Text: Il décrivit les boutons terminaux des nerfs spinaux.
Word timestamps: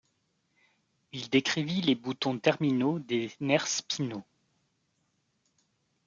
Il 1.11 1.29
décrivit 1.29 1.81
les 1.81 1.93
boutons 1.93 2.39
terminaux 2.39 2.97
des 2.97 3.31
nerfs 3.39 3.67
spinaux. 3.67 4.23